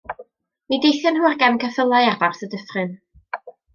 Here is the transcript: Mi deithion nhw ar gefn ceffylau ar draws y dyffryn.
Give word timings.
Mi 0.71 0.77
deithion 0.85 1.15
nhw 1.19 1.27
ar 1.31 1.37
gefn 1.43 1.59
ceffylau 1.65 2.09
ar 2.13 2.17
draws 2.23 2.43
y 2.49 2.51
dyffryn. 2.55 2.91